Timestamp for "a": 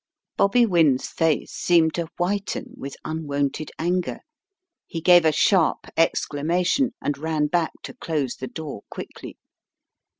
5.25-5.31